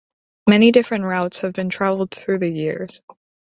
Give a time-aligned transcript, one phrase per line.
[0.49, 3.03] Many different routes have been travelled through the years.